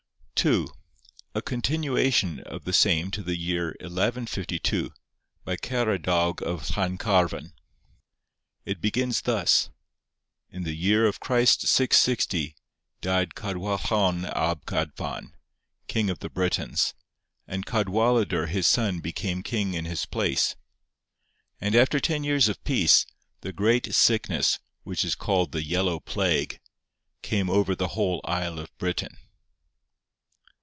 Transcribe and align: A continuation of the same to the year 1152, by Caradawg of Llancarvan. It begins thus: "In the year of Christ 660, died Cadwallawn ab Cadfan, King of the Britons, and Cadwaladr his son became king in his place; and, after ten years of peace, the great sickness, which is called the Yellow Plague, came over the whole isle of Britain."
A 1.35 1.43
continuation 1.43 2.39
of 2.39 2.63
the 2.63 2.73
same 2.73 3.11
to 3.11 3.21
the 3.21 3.35
year 3.37 3.75
1152, 3.79 4.91
by 5.45 5.55
Caradawg 5.55 6.41
of 6.41 6.67
Llancarvan. 6.69 7.53
It 8.65 8.81
begins 8.81 9.21
thus: 9.21 9.69
"In 10.49 10.63
the 10.63 10.73
year 10.75 11.05
of 11.05 11.19
Christ 11.19 11.67
660, 11.67 12.55
died 13.01 13.35
Cadwallawn 13.35 14.25
ab 14.25 14.65
Cadfan, 14.65 15.33
King 15.87 16.09
of 16.09 16.17
the 16.17 16.29
Britons, 16.31 16.95
and 17.47 17.67
Cadwaladr 17.67 18.47
his 18.47 18.67
son 18.67 18.99
became 18.99 19.43
king 19.43 19.75
in 19.75 19.85
his 19.85 20.07
place; 20.07 20.55
and, 21.59 21.75
after 21.75 21.99
ten 21.99 22.23
years 22.23 22.49
of 22.49 22.63
peace, 22.63 23.05
the 23.41 23.53
great 23.53 23.93
sickness, 23.93 24.57
which 24.81 25.05
is 25.05 25.13
called 25.13 25.51
the 25.51 25.63
Yellow 25.63 25.99
Plague, 25.99 26.59
came 27.21 27.47
over 27.47 27.75
the 27.75 27.89
whole 27.89 28.21
isle 28.23 28.57
of 28.57 28.75
Britain." 28.79 29.17